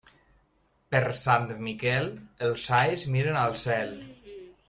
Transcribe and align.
Per 0.93 1.01
Sant 1.23 1.45
Miquel, 1.67 2.09
els 2.49 2.65
alls 2.79 3.05
miren 3.17 3.39
al 3.43 3.55
cel. 3.67 3.95